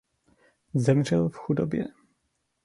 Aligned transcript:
Zemřel 0.75 1.29
v 1.29 1.35
chudobě. 1.37 1.85